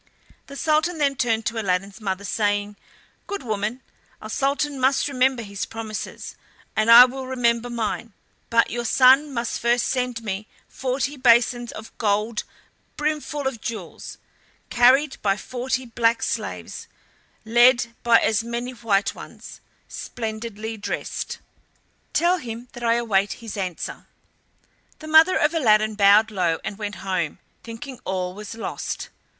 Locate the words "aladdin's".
1.61-2.01